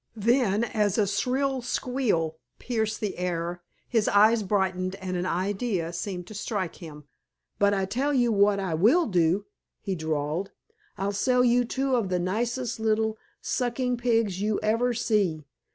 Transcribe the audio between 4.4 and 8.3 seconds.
brightened and an idea seemed to strike him. "But I tell